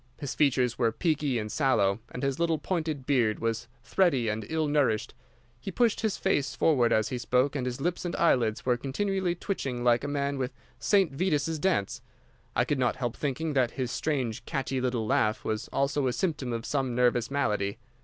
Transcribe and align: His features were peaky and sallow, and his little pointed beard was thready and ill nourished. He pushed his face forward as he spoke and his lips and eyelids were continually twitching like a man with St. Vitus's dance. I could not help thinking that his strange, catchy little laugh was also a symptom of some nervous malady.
His 0.17 0.33
features 0.33 0.79
were 0.79 0.91
peaky 0.91 1.37
and 1.37 1.51
sallow, 1.51 1.99
and 2.09 2.23
his 2.23 2.39
little 2.39 2.57
pointed 2.57 3.05
beard 3.05 3.37
was 3.37 3.67
thready 3.83 4.29
and 4.29 4.47
ill 4.49 4.65
nourished. 4.67 5.13
He 5.59 5.69
pushed 5.69 6.01
his 6.01 6.17
face 6.17 6.55
forward 6.55 6.91
as 6.91 7.09
he 7.09 7.19
spoke 7.19 7.55
and 7.55 7.67
his 7.67 7.79
lips 7.79 8.03
and 8.03 8.15
eyelids 8.15 8.65
were 8.65 8.77
continually 8.77 9.35
twitching 9.35 9.83
like 9.83 10.03
a 10.03 10.07
man 10.07 10.39
with 10.39 10.53
St. 10.79 11.11
Vitus's 11.11 11.59
dance. 11.59 12.01
I 12.55 12.65
could 12.65 12.79
not 12.79 12.95
help 12.95 13.15
thinking 13.15 13.53
that 13.53 13.69
his 13.77 13.91
strange, 13.91 14.43
catchy 14.45 14.81
little 14.81 15.05
laugh 15.05 15.45
was 15.45 15.67
also 15.67 16.07
a 16.07 16.13
symptom 16.13 16.51
of 16.51 16.65
some 16.65 16.95
nervous 16.95 17.29
malady. 17.29 17.77